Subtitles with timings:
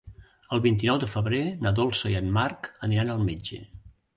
[0.55, 3.61] El vint-i-nou de febrer na Dolça i en Marc aniran al metge.